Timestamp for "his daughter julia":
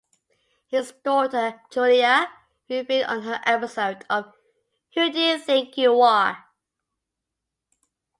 0.69-2.27